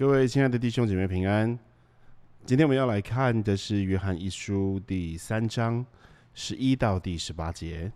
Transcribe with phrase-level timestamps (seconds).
[0.00, 1.46] 各位亲爱的弟兄姐妹平安。
[2.46, 5.84] 今天我们要来看的是《约翰一书》第三章
[6.32, 7.84] 十一到第十八节。《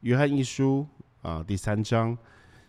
[0.00, 0.86] 约翰一书》
[1.26, 2.18] 啊，第三章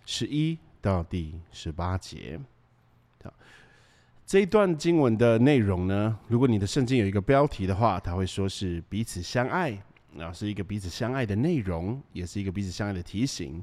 [0.06, 2.40] 十一到第十八节。
[3.22, 3.34] 好，
[4.26, 9.78] 这一段经文的内容呢，如果你的圣经有一个标题的话，它会说是彼此相爱
[10.18, 13.62] 啊，是一个彼此相爱的内容，也是一个彼此相爱的提醒。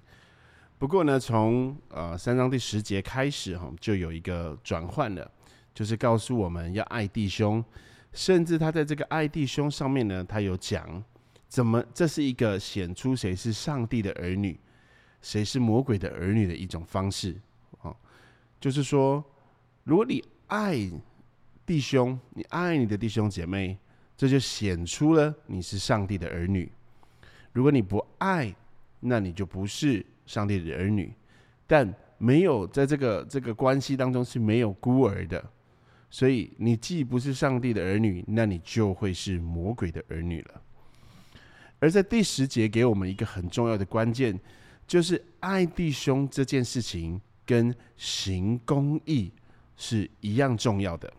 [0.78, 5.28] 不过呢，从呃三章第十节开始哈，就有一个转换了，
[5.74, 7.62] 就是告诉我们要爱弟兄，
[8.12, 11.02] 甚至他在这个爱弟兄上面呢，他有讲
[11.48, 14.56] 怎么这是一个显出谁是上帝的儿女，
[15.20, 17.34] 谁是魔鬼的儿女的一种方式
[17.82, 17.92] 啊，
[18.60, 19.24] 就是说，
[19.82, 20.78] 如果你爱
[21.66, 23.76] 弟兄，你爱你的弟兄姐妹，
[24.16, 26.68] 这就显出了你是上帝的儿女；
[27.52, 28.54] 如果你不爱，
[29.00, 30.06] 那你就不是。
[30.28, 31.12] 上帝的儿女，
[31.66, 35.42] 但没有在这个这个关系当中是没有孤儿的，
[36.10, 40.62] 所以你既不是上帝的儿女，那你就会是魔鬼的儿女了。
[41.80, 44.38] 而在第十节给我们一个很重要的关键，
[44.86, 49.32] 就是爱弟兄这件事情跟行公义
[49.76, 51.12] 是一样重要的。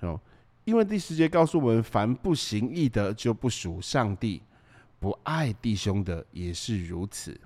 [0.00, 0.20] 哦，
[0.64, 4.42] 因为第十节告诉我们，凡不行义的就不属上帝，
[5.00, 7.40] 不爱弟兄的也是如此。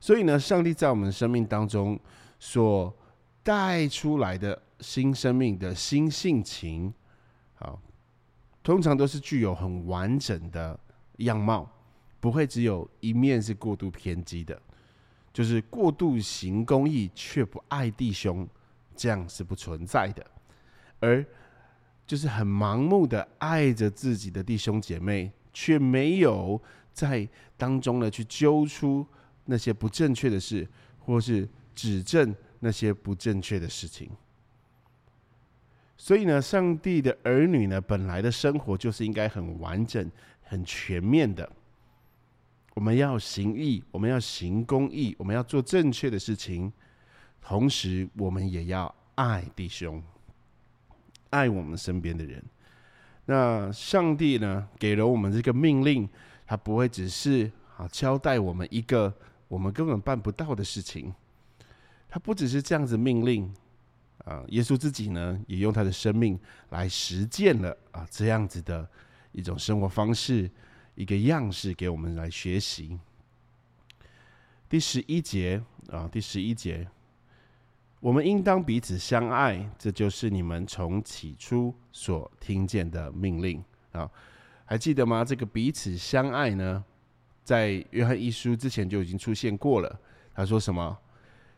[0.00, 1.98] 所以呢，上帝在我们生命当中
[2.38, 2.94] 所
[3.42, 6.92] 带出来的新生命的新性情，
[7.58, 7.76] 啊，
[8.62, 10.78] 通常都是具有很完整的
[11.16, 11.68] 样貌，
[12.20, 14.60] 不会只有一面是过度偏激的，
[15.32, 18.46] 就是过度行公义却不爱弟兄，
[18.94, 20.24] 这样是不存在的，
[21.00, 21.24] 而
[22.06, 26.60] 就是很盲目的爱着自己的弟兄姐妹，却没有
[26.92, 29.04] 在当中呢去揪出。
[29.50, 34.10] 那些不正确的事，或是指正那些不正确的事情。
[35.96, 40.10] 所以呢，上帝的儿女呢，本来的生活就是应该很完整、
[40.42, 41.50] 很全面的。
[42.74, 46.70] 我们要行义，我们要行公义，我们要做正确的事情，
[47.40, 50.02] 同时我们也要爱弟兄，
[51.30, 52.44] 爱我们身边的人。
[53.24, 56.06] 那上帝呢，给了我们这个命令，
[56.46, 59.10] 他不会只是啊交代我们一个。
[59.48, 61.12] 我们根本办不到的事情，
[62.08, 63.52] 他不只是这样子命令
[64.24, 66.38] 啊，耶稣自己呢也用他的生命
[66.70, 68.88] 来实践了啊这样子的
[69.32, 70.50] 一种生活方式，
[70.94, 72.98] 一个样式给我们来学习。
[74.68, 76.86] 第十一节啊，第十一节，
[78.00, 84.10] 我们应当彼此相爱，这就是你们从起初所听见的命令啊，
[84.66, 85.24] 还记得吗？
[85.24, 86.84] 这个彼此相爱呢？
[87.48, 90.00] 在约翰一书之前就已经出现过了。
[90.34, 90.94] 他说什么？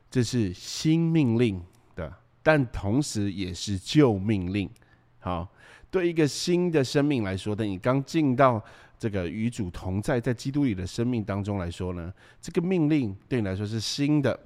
[0.08, 1.60] 这是新命令
[1.96, 2.14] 的，
[2.44, 4.70] 但同时也是旧命令。
[5.18, 5.52] 好，
[5.90, 8.64] 对一个新的生命来说，等你刚进到
[9.00, 14.38] 这个与主同在，在基督里的生命当中来说呢，这个命令对你来说是新的。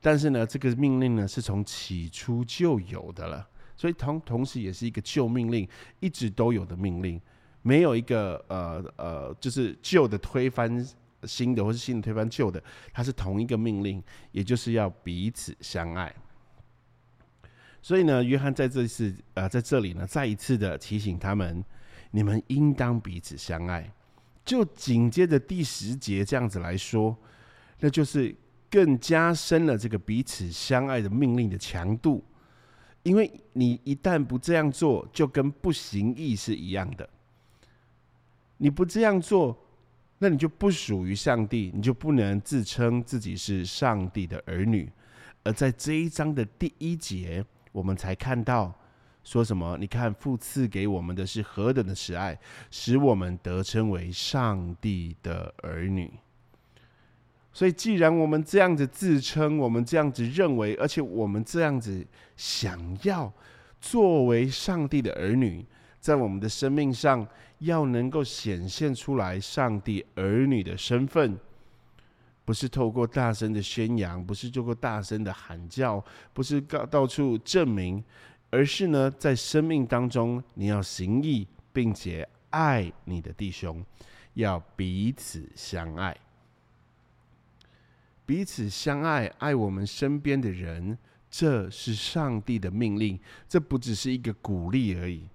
[0.00, 3.44] 但是呢，这个命令呢是从起初就有的了，
[3.76, 7.20] 所以同同时也是一个旧命令，一直都有的命令。
[7.62, 10.86] 没有一个呃呃，就是旧的推翻
[11.24, 12.62] 新的，或是新的推翻旧的，
[12.92, 16.14] 它是同一个命令，也就是要彼此相爱。
[17.82, 21.64] 所以呢，约翰在这次呃在这里呢，再一次的提醒他们：
[22.10, 23.92] 你们应当彼此相爱。
[24.44, 27.16] 就紧接着第十节这样子来说，
[27.78, 28.34] 那就是
[28.70, 32.24] 更加深了这个彼此相爱的命令的强度，
[33.02, 37.08] 因为你一旦不这样做，就跟不行义是一样的。
[38.62, 39.56] 你不这样做，
[40.18, 44.92] 那你就不属于上帝，你就不能自称自己是上帝的儿女。
[45.42, 47.42] 而在这一章的第一节，
[47.72, 48.70] 我们才看到
[49.24, 49.78] 说什么？
[49.80, 52.38] 你看父赐给我们的是何等的慈爱，
[52.70, 56.12] 使我们得称为上帝的儿女。
[57.54, 62.06] 所以，既然我们这样子自称，我们这样子认为，而且我们这样子
[62.36, 63.32] 想要
[63.80, 65.64] 作为上帝的儿女。
[65.98, 67.26] 在我们的生命上，
[67.60, 71.38] 要能够显现出来上帝儿女的身份，
[72.44, 78.02] 不是透过大声的宣扬，不是透过大声的喊叫，不是到到处证明，
[78.50, 83.84] 而是呢，在生命当中，你要行义，并且爱你的弟兄，
[84.34, 86.16] 要彼此相爱，
[88.24, 90.96] 彼此相爱，爱我们身边的人，
[91.30, 95.28] 这是上帝的命令，这不只是一个鼓励而已。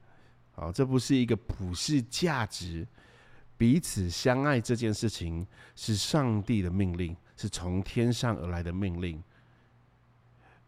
[0.55, 2.87] 好，这不是一个普世价值，
[3.57, 9.21] 彼此相爱这件事情是上帝的命令，是从天上而来的命令。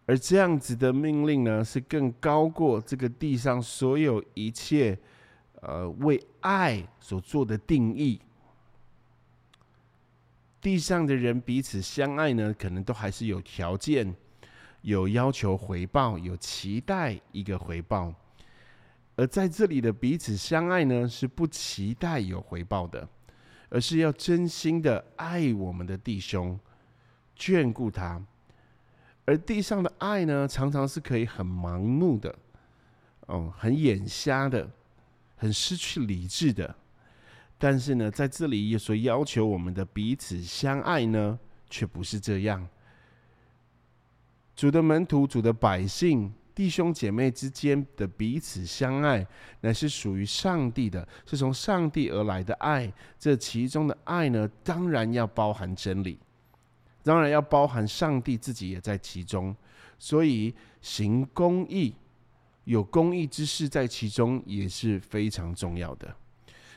[0.05, 4.97] 而这样子的命令呢，是更高过这个地上所有一切，
[5.61, 8.19] 呃，为爱所做的定义。
[10.59, 14.13] 地上的人彼此相爱呢，可能都还是有条件、
[14.81, 18.13] 有要求回报、有期待一个回报。
[19.17, 23.05] 而在这里的彼此相爱呢，是不期待有回报的，
[23.69, 26.57] 而是要真心的爱我们的弟兄，
[27.35, 28.23] 眷顾他。
[29.25, 32.33] 而地上的爱呢，常常是可以很盲目的，
[33.25, 34.69] 哦，很眼瞎的，
[35.35, 36.73] 很失去理智的。
[37.57, 41.37] 但是呢，在这里所要求我们的彼此相爱呢，
[41.71, 42.65] 却不是这样。
[44.55, 49.23] 主的门徒、主的百姓、弟兄姐妹之间的彼此相爱，
[49.61, 52.91] 乃是属于上帝的，是从上帝而来的爱。
[53.19, 56.17] 这其中的爱呢，当然要包含真理。
[57.03, 59.55] 当然要包含上帝自己也在其中，
[59.99, 60.51] 所以
[60.81, 61.93] 行公义、
[62.63, 66.11] 有公义之事在其中也是非常重要的。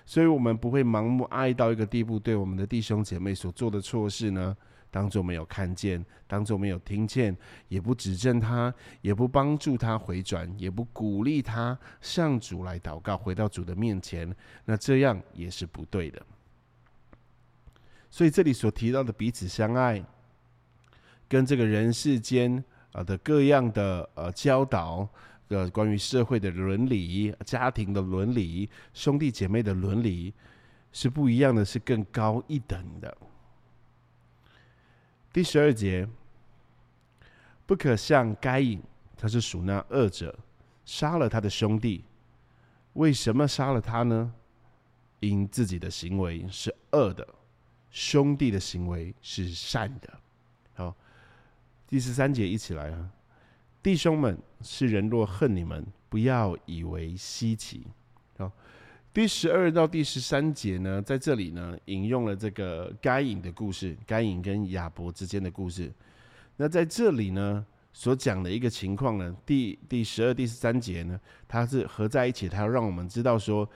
[0.05, 4.55] 所以，我们不会盲目爱到一个地步，对我们的弟兄姐妹所做的错事呢，
[4.90, 7.37] 当做没有看见，当做没有听见，
[7.69, 14.34] 也不指正他，也不帮助他回转，也不鼓励他向主来祷告，回到主的面前。
[14.64, 16.20] 那这样也是不对的。
[18.10, 20.04] 所以，这里所提到的彼此相爱。
[21.28, 25.08] 跟这个人世间啊的各样的呃教导
[25.48, 30.34] 的关于社会的伦理、家庭的伦理、兄弟姐妹的伦理
[30.90, 33.16] 是不一样的，是更高一等的。
[35.32, 36.09] 第十二节，
[37.67, 38.82] 不可像该隐，
[39.17, 40.38] 他是属那恶者，
[40.85, 42.05] 杀了他的兄弟。
[42.94, 44.32] 为什么杀了他呢？
[45.21, 47.27] 因自己的行为是恶的，
[47.91, 50.19] 兄弟的行为是善的。
[50.75, 50.97] 好。
[51.87, 53.11] 第十三节一起来啊，
[53.83, 57.85] 弟兄们，世人若恨你们，不要以为稀奇。
[58.38, 58.49] 好，
[59.12, 65.93] 第十二到第十三节呢，在这里呢，引用了这个该隐的故事，该隐跟亚伯之间的故事。
[66.57, 71.19] 那在这里呢，所讲的一个情况呢，第第十二、第十三节呢，
[71.49, 73.69] 它是合在一起，它要让我们知道说，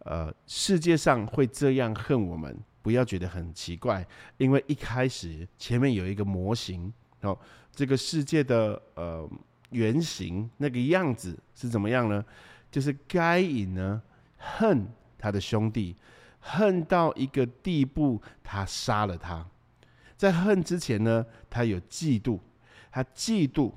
[0.00, 4.06] 呃，世界上会这样恨我们，不要觉得很奇怪，
[4.36, 6.92] 因为一开始前面有一个模型。
[7.22, 7.36] 哦，
[7.74, 9.28] 这个世界的呃
[9.70, 12.24] 原型那个样子是怎么样呢？
[12.70, 14.00] 就是该隐呢
[14.58, 14.86] 恨
[15.18, 15.96] 他的兄弟，
[16.38, 19.46] 恨到一个地步，他杀了他。
[20.16, 22.38] 在恨之前呢，他有嫉妒，
[22.90, 23.72] 他嫉妒，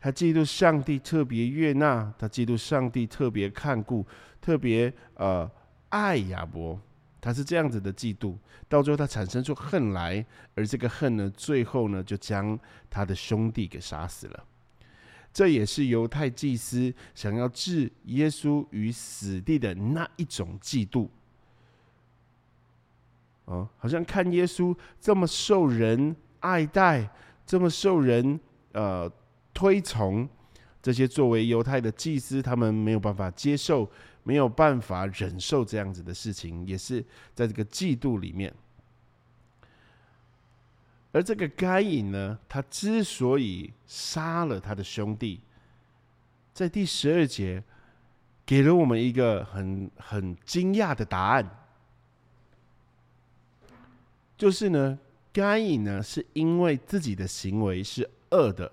[0.00, 4.06] 他嫉妒上帝特别悦纳，他嫉妒上帝特别看顾，
[4.40, 5.50] 特别呃
[5.90, 6.80] 爱亚伯。
[7.20, 8.34] 他是这样子的嫉妒，
[8.66, 12.58] 到最后他产生出恨来，而这个恨呢，最后呢，就将
[12.88, 14.44] 他的兄弟给杀死了。
[15.32, 21.08] 这也是犹太祭司想要置耶稣于死地的那一种嫉妒。
[23.44, 27.10] 哦，好像看耶稣这么受人爱戴，
[27.46, 28.38] 这么受人
[28.72, 29.10] 呃
[29.52, 30.28] 推崇，
[30.82, 33.90] 这些作为犹太的祭司，他们没有办法接受。
[34.22, 37.02] 没有办法忍受这样子的事情，也是
[37.34, 38.54] 在这个嫉妒里面。
[41.12, 45.40] 而这个该隐呢，他之所以杀了他的兄弟，
[46.52, 47.62] 在第十二节
[48.46, 51.50] 给了我们一个很很惊讶的答案，
[54.36, 54.98] 就是呢，
[55.32, 58.70] 该隐呢是因为自己的行为是恶的，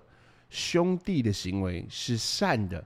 [0.48, 2.84] 兄弟的行为是善的。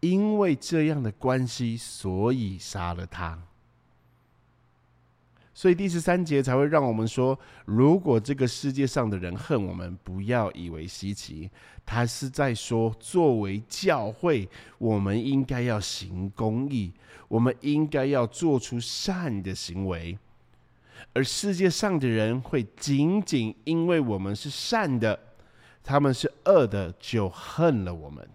[0.00, 3.40] 因为这样的关系，所以杀了他。
[5.54, 11.50] 所以第十三节才会让我们说：如果这个世界上的人恨我们，不要以为稀奇。
[11.84, 16.92] 他是在说，作为教会，我们应该要行公义，
[17.28, 20.16] 我们应该要做出善的行为。
[21.12, 25.18] 而世界上的人会仅仅因为我们是善的，
[25.82, 28.26] 他们是恶的，就恨了我们。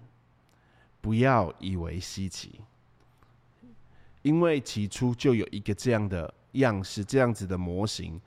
[1.00, 2.60] 不要以为稀奇，
[4.22, 8.22] 因为起初就有一个这样的样式，这样子的模型，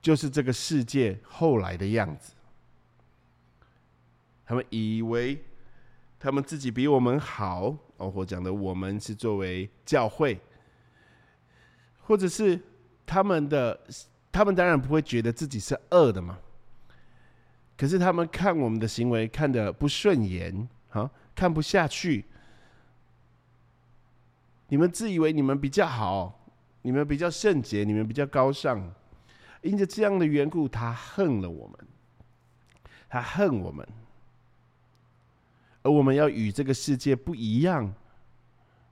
[0.00, 2.32] 就是这个世界后来的样子。
[4.46, 5.44] 他们以为
[6.18, 10.40] 他们自己比我们好，哦，或讲的我们是作为教会，
[12.00, 12.60] 或者是
[13.04, 13.78] 他们的，
[14.32, 16.38] 他们当然不会觉得自己是恶的嘛。
[17.76, 21.10] 可是他们看我们的行为看的不顺眼，啊。
[21.38, 22.24] 看不下去，
[24.66, 26.37] 你们自以为你们比较好，
[26.82, 28.92] 你们比较圣洁，你们比较高尚，
[29.62, 31.78] 因着这样的缘故，他恨了我们，
[33.08, 33.86] 他恨我们。
[35.82, 37.94] 而我们要与这个世界不一样。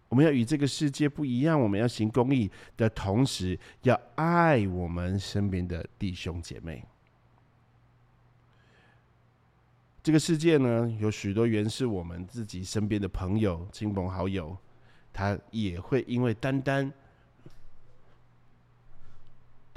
[0.09, 6.85] 我们要与这个世界不一样，我们要行公义的同时，要爱我们身边的弟兄姐妹。
[10.05, 14.57] 这个世界呢，有许多原是我们自己身边的朋友、亲朋好友，
[15.12, 16.90] 他也会因为单单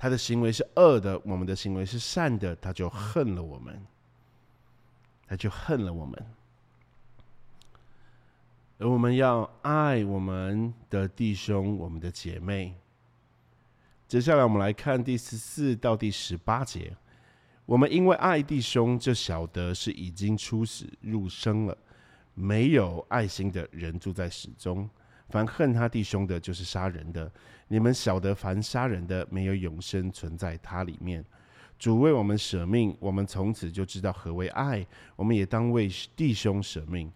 [0.01, 3.85] 他的行为是恶的，我们的行为是善的，他就恨了我们，
[5.27, 6.25] 他就恨了我们。
[8.77, 12.73] 而我们要爱我们的弟兄、我们的姐妹。
[14.07, 16.95] 接下来，我们来看第十四到第十八节。
[17.65, 21.77] 我们因为爱弟兄，就晓得是已经出死入生了。
[22.33, 24.89] 没有爱心的人住在死中，
[25.29, 27.31] 凡恨他弟兄的，就是杀人的。
[27.67, 31.23] 你们晓得，凡杀人的，没有永生存在他里面。
[31.77, 34.85] 主为我们舍命，我们从此就知道何为爱。
[35.15, 37.11] 我们也当为弟兄舍命。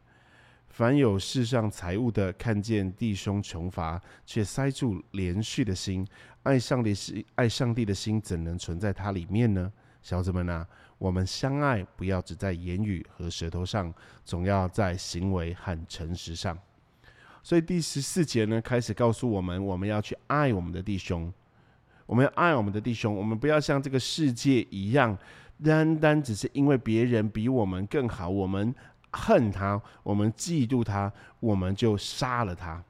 [0.69, 6.07] 凡有世上财物的，看见弟兄穷乏，却塞住连续的心，
[6.43, 9.71] 爱上帝心，爱上帝的心，怎能存在他里面呢？
[10.01, 10.67] 小子们啊，
[10.97, 13.93] 我们相爱，不要只在言语和舌头上，
[14.23, 16.57] 总要在行为和诚实上。
[17.43, 21.31] 所以第十四节呢，开始告诉我们，我们要去爱我们的弟兄，
[22.05, 25.15] 我们要爱我们的弟兄，我们不要像这个世界一样，
[25.63, 28.73] 单单只是因为别人比我们更好，我们
[29.11, 32.83] 恨他，我们嫉妒他，我们就杀了他。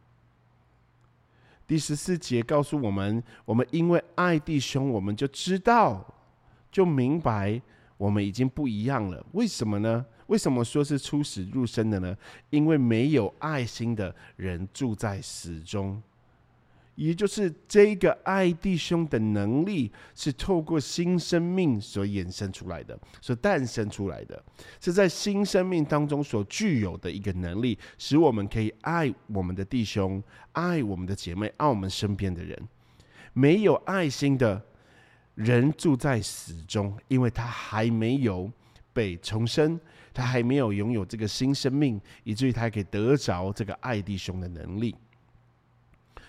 [1.66, 6.06] 第十四节告诉我们，我们因为爱弟兄，我们就知道。
[6.72, 7.62] 就明白
[7.98, 9.24] 我们已经不一样了。
[9.34, 10.04] 为什么呢？
[10.34, 12.18] 为什么说是出死入生的呢？
[12.50, 16.02] 因为没有爱心的人住在死中，
[16.96, 24.44] 也就是这个爱弟兄的能力是透过新生命所衍生出来的，所诞生出来的，
[24.82, 30.24] 是在新生命当中所具有的一个能力，使我们可以爱我们的弟兄，
[30.54, 32.60] 爱我们的姐妹，爱我们身边的人。
[33.34, 34.60] 没有爱心的。
[35.36, 38.52] 人住在死中，因为他还没有
[38.94, 39.80] 被重生，
[40.14, 44.96] 他还没有拥有这个新生命，以至于他可以得着这个爱弟兄的能力。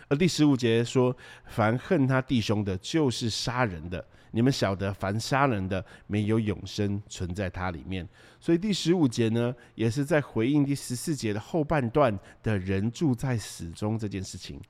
[0.09, 4.05] 而第十五节说：“凡恨他弟兄的，就是杀人的。
[4.31, 8.09] 你们晓得，凡杀人的，没有永生存在他里面。”
[8.41, 14.61] 所以第十五节呢，也是在回应第十四节的后半段的人住在死中这件事情。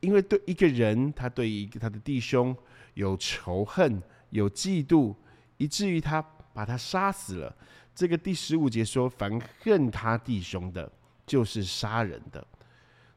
[0.00, 2.56] 因为对一个人，他对一个他的弟兄。
[2.94, 5.16] 有仇恨，有嫉妒，
[5.56, 6.20] 以至于他
[6.52, 7.56] 把他杀死了。
[7.94, 10.90] 这个第十五节说：“凡恨他弟兄的，
[11.26, 12.46] 就是杀人的。”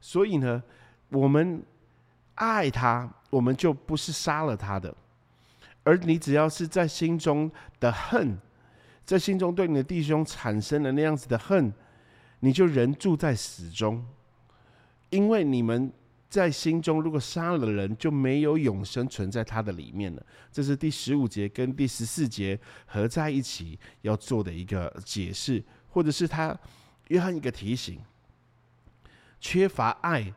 [0.00, 0.62] 所以呢，
[1.08, 1.62] 我们
[2.34, 4.94] 爱他，我们就不是杀了他的。
[5.82, 8.38] 而你只要是在心中的恨，
[9.04, 11.72] 在心中对你的弟兄产生了那样子的恨，
[12.40, 14.04] 你就人住在死中，
[15.10, 15.92] 因为你们。
[16.36, 20.26] 在心中，如果杀了人，就没有永生存在他的里面了。
[20.52, 26.54] 这是第十五节跟第十四节合在一起要做的一个解释，或者是他
[27.08, 27.98] 约翰一个提醒：
[29.40, 30.30] 缺乏爱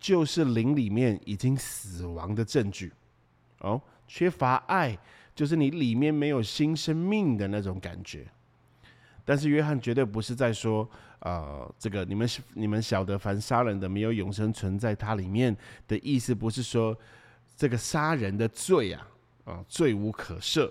[0.00, 2.92] 就是灵里面已经死亡的证据。
[3.60, 4.98] 哦，缺乏爱
[5.36, 8.26] 就是你里面没有新生命的那种感觉。
[9.28, 10.88] 但是约翰绝对不是在说。
[11.20, 15.54] 呃，这个你们你们晓得，凡杀人的没有永生存在他里面
[15.88, 16.96] 的意思，不是说
[17.56, 19.08] 这个杀人的罪啊，
[19.44, 20.70] 啊罪无可赦，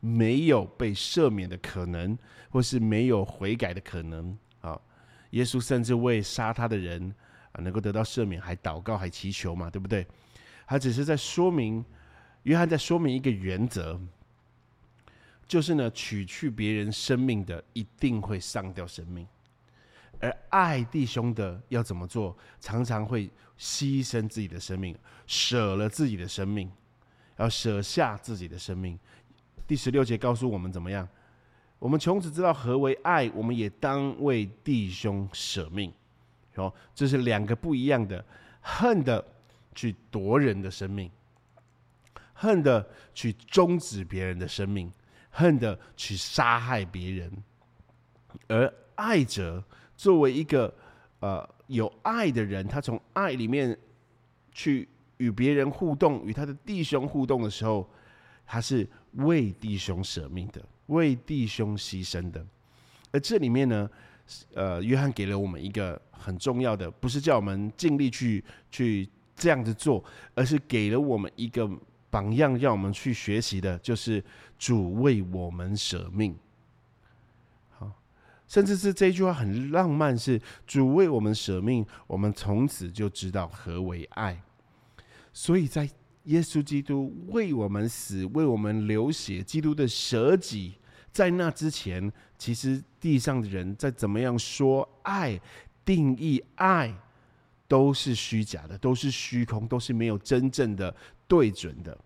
[0.00, 2.14] 没有被赦免的可能，
[2.50, 4.78] 或是没有悔改的可能啊。
[5.30, 7.10] 耶稣甚至为杀他的人
[7.52, 10.06] 啊能够得到赦免，还祷告还祈求嘛，对不对？
[10.66, 11.82] 他只是在说明，
[12.42, 13.98] 约翰在说明一个原则，
[15.46, 19.26] 就是呢，取去别人生命的，一定会上掉生命。
[20.18, 22.36] 而爱弟兄的要怎么做？
[22.58, 26.70] 常常会牺牲自己的生命，舍了自己的生命，
[27.36, 28.98] 要舍下自己的生命。
[29.66, 31.06] 第十六节告诉我们怎么样？
[31.78, 35.92] 我们从此知道何为爱，我们也当为弟兄舍命。
[36.54, 38.24] 哦，这是两个不一样的：
[38.62, 39.22] 恨的
[39.74, 41.10] 去夺人的生命，
[42.32, 44.90] 恨的去终止别人的生命，
[45.36, 47.30] 恨的去杀害别人，
[48.48, 49.62] 而爱者。
[49.94, 50.72] 作为一个
[51.20, 53.76] 呃有爱的人，他从爱里面
[54.52, 57.88] 去与别人互动，与他的弟兄互动的时候，
[58.46, 62.44] 他是为弟兄舍命的，为弟兄牺牲的。
[63.10, 63.90] 而这里面呢，
[64.54, 71.66] 呃，约翰给了我们一个很重要的，不是叫我们尽力去去这样子做，而是给了我们一个
[72.16, 74.24] 榜样，让我们去学习的，就是
[74.58, 76.34] 主为我们舍命。
[77.68, 77.92] 好
[78.48, 84.42] 甚至是这句话很浪漫，是主为我们舍命，我们从此就知道何为爱。
[85.34, 85.86] 所以在
[86.24, 90.76] 耶稣基督为我们死，为我们流血，基督的舍己，
[91.12, 95.38] 在那之前，其实地上的人在怎么样说爱、
[95.84, 96.94] 定义爱，
[97.68, 100.96] 都是虚假的，都是虚空，都是没有真正的
[101.28, 101.98] 对准的。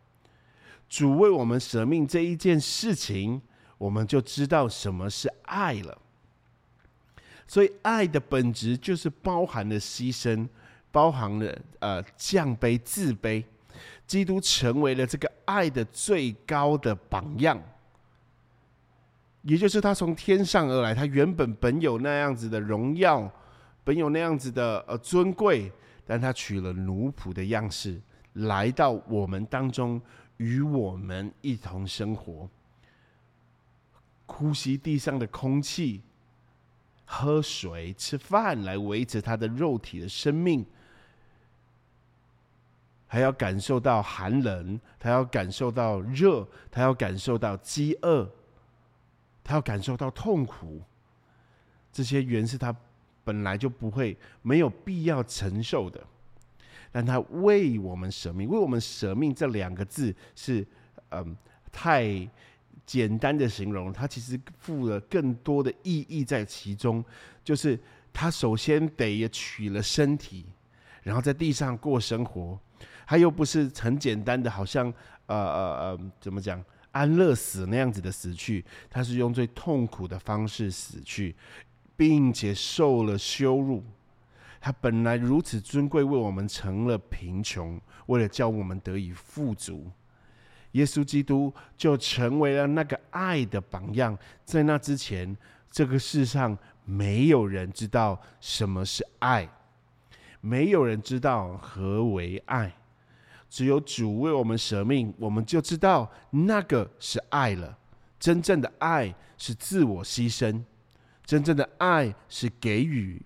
[0.90, 3.40] 主为我们舍命这一件事情，
[3.78, 5.96] 我们就知道什么是爱了。
[7.46, 10.46] 所以，爱的本质就是包含了牺牲，
[10.92, 13.42] 包含了呃降卑、自卑。
[14.06, 17.62] 基督成为了这个爱的最高的榜样，
[19.42, 23.30] 也就是他从天上而来，他原本本有那样子的荣耀，
[23.84, 25.70] 本有那样子的呃尊贵，
[26.04, 28.00] 但他取了奴仆的样式，
[28.32, 30.02] 来到我们当中，
[30.40, 32.48] 与我们一同生活，
[34.24, 36.00] 呼吸地上的空气，
[37.04, 40.64] 喝水、吃饭，来维持他的肉体的生命。
[43.06, 48.26] 还要感受到寒冷，他要感受到热，他要感受到饥饿，
[49.44, 50.80] 他要感受到痛苦。
[51.92, 52.74] 这些原是他
[53.24, 56.02] 本来就不会、没有必要承受的，
[56.92, 58.48] 但他为我们舍命。
[58.48, 60.66] 为我们舍命这两个字是
[61.10, 61.36] 嗯
[61.70, 62.28] 太
[62.84, 67.04] 简单的形容，它其实付了更多的意义在其中。
[67.44, 67.78] 就是
[68.12, 70.44] 他首先得也取了身体，
[71.02, 72.58] 然后在地上过生活。
[73.06, 74.86] 他又不是很简单的，好像
[75.26, 81.34] 呃呃呃，怎么讲安乐死那样子的死去，他是用最痛苦的方式死去，
[81.96, 83.82] 并且受了羞辱。
[84.60, 89.90] 他本来如此尊贵，为我们成了贫穷，为了叫我们得以富足。
[90.72, 94.16] 耶稣基督就成为了那个爱的榜样。
[94.44, 95.36] 在那之前，
[95.70, 99.48] 这个世上没有人知道什么是爱，
[100.40, 102.72] 没有人知道何为爱。
[103.48, 107.76] 只有主为我们舍命，我们就知道那个是爱了。
[108.20, 110.62] 真正的爱是自我牺牲，
[111.24, 113.20] 真正的爱是给予，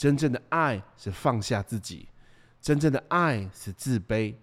[0.00, 2.08] 真正的爱是放下自己，
[2.58, 4.34] 真正的爱是自卑，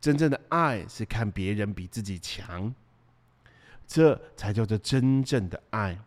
[0.00, 2.72] 真正的爱是看别人比自己强。
[3.88, 5.98] 这才叫做真正的爱。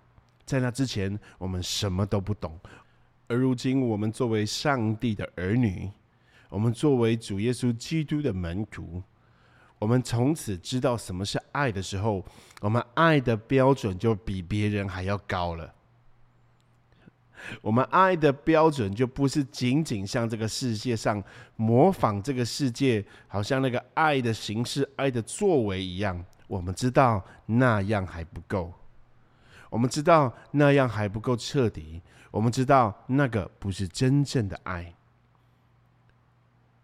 [0.45, 2.57] 在那之前，我们什么都不懂，
[3.27, 5.91] 而如今，我们作为上帝的儿女。
[6.47, 9.03] 我们作为主耶稣基督的门徒，
[9.79, 12.23] 我们从此知道什么是爱的时候，
[12.61, 15.73] 我们爱的标准就比别人还要高了。
[17.61, 21.21] 我们爱的标准就不是仅仅像这个世界上
[21.55, 26.23] 模仿这个世界，好像那个爱的形式、爱的作为一样。
[26.47, 28.71] 我们知道那样还不够，
[29.69, 32.01] 我们知道那样还不够彻底，
[32.31, 34.93] 我们知道那个不是真正的爱。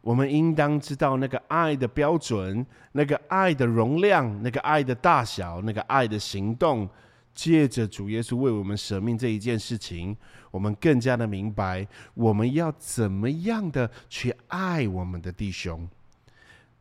[0.02, 6.89] 我们应当知道那个爱的标准，那个爱的容量，那个爱的大小，那个爱的行动。
[7.34, 10.15] 借着主耶稣为我们舍命这一件事情，
[10.52, 15.88] 我们更加的明白我们要怎么样的去爱我们的弟兄，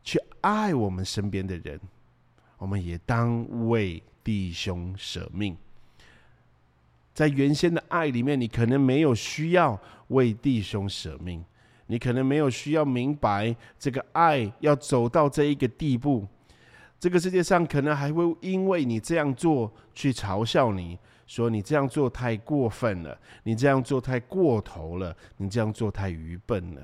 [0.03, 1.79] 去爱我们身边的人。
[2.57, 5.55] 我们也当为弟兄舍命。
[7.13, 11.43] 在原先的爱里面，你可能没有需要为弟兄舍命。
[11.87, 16.27] 你可能没有需要明白这个爱要走到这一个地步，
[16.99, 26.81] 这个世界上可能还会因为你这样做去嘲笑你，说你这样做太过分了，你这样做太过头了，你这样做太愚笨了。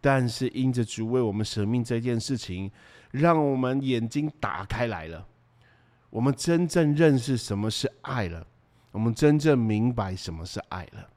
[0.00, 2.70] 但是因着主为我们舍命这件事情，
[3.10, 5.26] 让我们眼睛打开来了，
[6.10, 8.46] 我们真正认识什么是爱了，
[8.92, 11.08] 我们真正明白什么是爱了。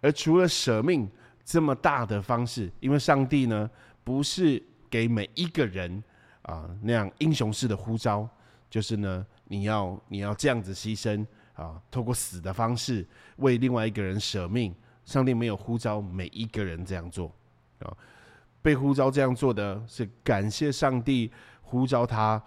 [0.00, 1.10] 而除了舍命。
[1.42, 3.68] 这么大的方式，因为上帝呢，
[4.04, 6.00] 不是给每一个人
[6.50, 8.28] 啊那样英雄式的呼召，
[8.68, 14.74] 就是呢，你要你要这样子牺牲啊，透过死的方式为另外一个人舍命。
[15.04, 17.32] 上帝没有呼召每一个人这样做
[17.80, 17.96] 啊，
[18.62, 21.30] 被呼召这样做的是感谢上帝
[21.62, 22.42] 呼召他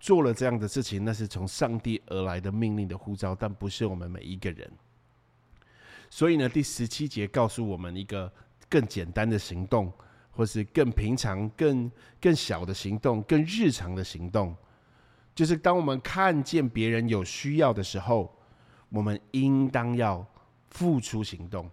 [0.00, 4.70] 做了这样的事情，那是从上帝而来的命令的呼召，但不是我们每一个人。
[6.10, 8.32] 所以呢，第十七节告诉我们一个。
[8.70, 9.90] 更简单的行动，
[10.38, 14.54] 或是更平常、更更小的行动、更日常的行动，
[15.34, 18.32] 就是当我们看见别人有需要的时候，
[18.88, 20.24] 我们应当要
[20.70, 21.68] 付出行动。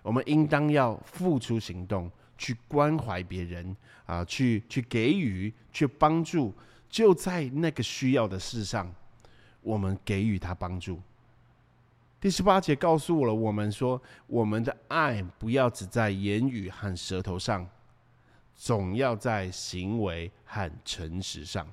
[0.00, 3.76] 我们应当要付出行动，去关怀别人
[4.06, 6.54] 啊，去去给予，去帮助。
[6.88, 8.90] 就在那个需要的事上，
[9.60, 10.98] 我们给予他帮助。
[12.18, 17.68] 第十八节告诉了我们说，我们的爱不要只在言语和舌头上，
[18.54, 21.66] 总要在行为和诚实上。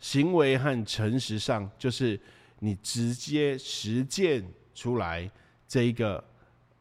[0.00, 2.18] 行为和诚实上，就是
[2.60, 5.28] 你直接实践出来
[5.66, 6.22] 这一个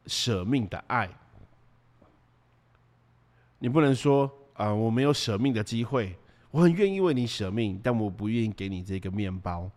[0.05, 1.09] 舍命的爱。
[3.59, 6.15] 你不能说啊，我没有舍命的机会，
[6.51, 9.69] 我很愿意为你舍命，但我不愿意给你这个面包。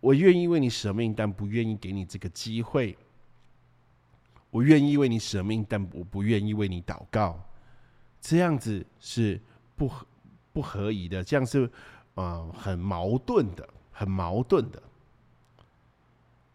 [0.00, 2.96] 我愿意为你舍命，但不愿意给你这个机会。
[4.52, 7.42] 我愿意为你舍命，但我不愿意为你祷告。
[8.20, 9.40] 这样子是
[9.74, 10.06] 不合
[10.52, 11.68] 不合宜的，这样是
[12.14, 14.80] 啊很矛盾的，很矛盾的。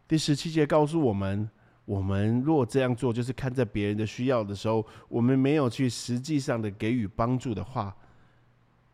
[0.07, 1.49] 第十七节告诉我们：
[1.85, 7.97] 我们若这样做，就是看在别人的需要的时候，我们没有去实际上的给予帮助的话，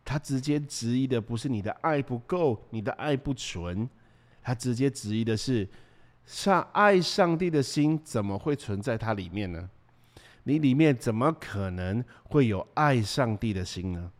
[0.06, 3.88] 他直接质疑的不是你的爱不够，你的爱不纯。
[4.42, 5.68] 他直接质疑的是：
[6.26, 9.70] 上爱上帝的心怎么会存在它里面呢？
[10.44, 14.12] 你里面怎么可能会有爱上帝的心呢？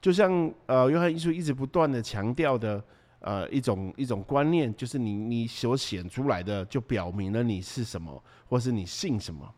[0.00, 2.82] 就像呃，约翰一书一直不断的强调的
[3.20, 9.52] 呃一种一种观念，就是你你所显出来的，就表明了你是什么，或是你信什么。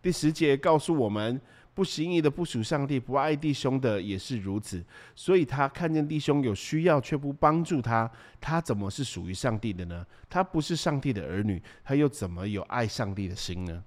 [0.00, 1.40] 第十节告诉我们。
[1.74, 4.84] 不行义的不属上帝，不爱弟兄的也是如此。
[5.14, 10.06] 所以他看见弟兄有需要却不帮助他，他怎么是属于上帝的呢？
[10.28, 13.82] 他不是上帝的儿女，他又怎么有爱上帝的心呢？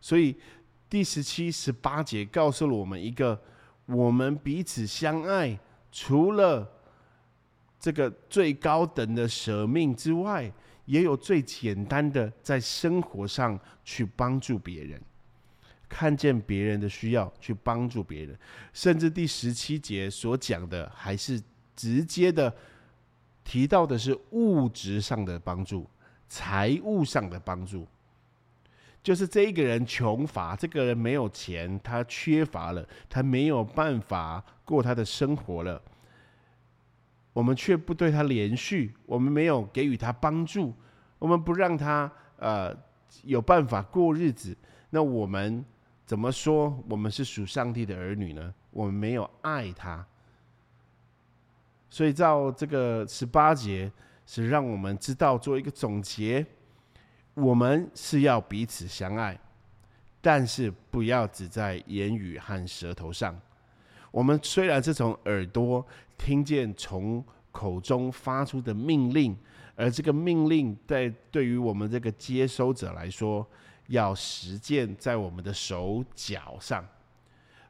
[0.00, 0.36] 所以
[0.88, 3.40] 第十七、十八节告诉了我们一个：
[3.86, 5.58] 我们彼此相爱，
[5.92, 6.70] 除了
[7.78, 10.50] 这个最高等的舍命之外，
[10.86, 14.98] 也有最简单的在生活上去帮助别人。
[15.88, 18.36] 看见别人的需要去帮助别人，
[18.72, 21.40] 甚至第十七节所讲的还是
[21.76, 22.52] 直接的
[23.44, 25.88] 提到的是物质上的帮助、
[26.28, 27.86] 财务上的帮助，
[29.02, 35.80] 就是这一个人穷乏，这个人没有钱，他缺乏了，他没有办法过他的生活了，
[37.32, 40.74] 我们却不对他连续，我们没有给予他帮助，
[41.18, 42.74] 我们不让他呃
[43.22, 44.56] 有办法过日子，
[44.90, 45.64] 那我们。
[46.06, 48.54] 怎么说我们是属上帝的儿女呢？
[48.70, 50.06] 我们没有爱他，
[51.88, 53.90] 所以照这个十八节
[54.26, 56.44] 是让我们知道做一个总结：
[57.32, 59.38] 我们是要彼此相爱，
[60.20, 63.40] 但是不要只在言语和舌头上。
[64.10, 65.86] 我们虽然是从耳朵
[66.18, 69.34] 听见从口中发出的命令，
[69.74, 73.46] 而这个命令在对于我们这个接收者来说。
[73.88, 76.86] 要实践在我们的手脚上，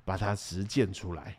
[0.05, 1.37] 把它实践出来。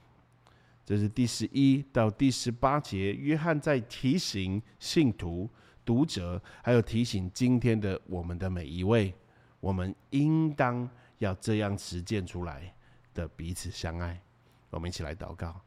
[0.86, 5.50] 这是第十一到第十八节，约翰在提醒信徒、
[5.84, 9.14] 读者，还有提醒今天的我们的每一位，
[9.60, 12.72] 我们应当要这样实践出来
[13.14, 14.22] 的彼此相爱。
[14.70, 15.60] 我们一起来祷告：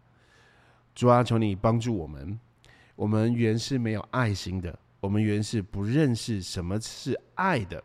[0.94, 2.38] 主啊，求你帮助我们。
[2.94, 7.83] 我们原是没有爱心的，我们原是不认识什么是爱的。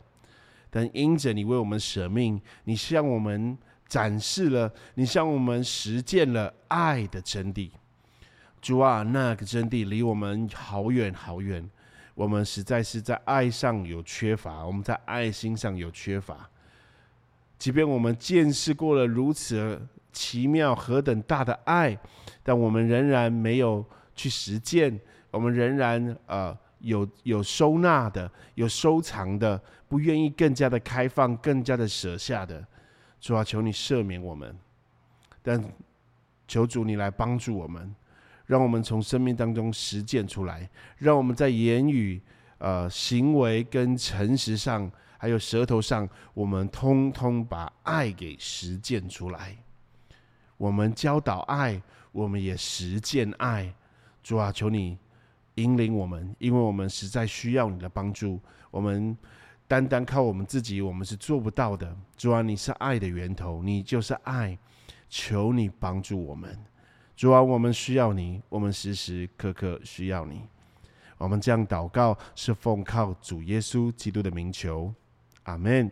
[0.76, 3.56] 但因着你为我们舍命，你向我们
[3.88, 7.70] 展示了，你向我们实践了爱的真谛。
[8.60, 11.70] 主啊，那个真谛离我们好远好远，
[12.16, 16.50] 我们实在是在爱上有缺乏，我们在爱心上有缺乏。
[17.60, 19.80] 即便我们见识过了如此
[20.12, 21.96] 奇妙、何等大的爱，
[22.42, 26.58] 但我们仍然没有去实践，我们仍然呃。
[26.84, 32.65] 有有收纳的，有收藏的，不愿意更加的开放，更加的舍下的，
[33.22, 34.54] 主啊，求你赦免我们。
[35.41, 35.63] 但
[36.46, 37.96] 求主你来帮助我们，
[38.46, 42.22] 让我们从生命当中实践出来，让我们在言语、
[42.58, 49.58] 呃行为跟诚实上，还有舌头上，我们通通把爱给实践出来。
[50.58, 53.74] 我们教导爱，我们也实践爱。
[54.22, 54.98] 主啊，求你。
[55.56, 58.39] 引领我们，因为我们实在需要你的帮助。
[58.72, 59.16] 我们
[59.68, 61.96] 单单靠我们自己，我们是做不到的。
[62.18, 64.58] 主啊，你是爱的源头，你就是爱，
[65.10, 66.58] 求你帮助我们。
[67.16, 70.42] 主啊，我们需要你，我们时时刻刻需要你。
[71.20, 74.94] 我们这样祷告，是奉靠主耶稣基督的名求，
[75.44, 75.92] 阿门。